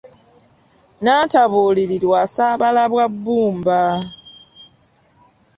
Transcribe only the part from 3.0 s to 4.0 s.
bbumba